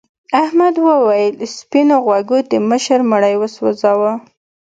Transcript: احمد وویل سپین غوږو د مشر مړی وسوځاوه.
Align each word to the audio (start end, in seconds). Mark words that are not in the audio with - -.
احمد 0.43 0.75
وویل 0.87 1.35
سپین 1.57 1.89
غوږو 2.03 2.39
د 2.51 2.53
مشر 2.69 2.99
مړی 3.11 3.35
وسوځاوه. 3.37 4.13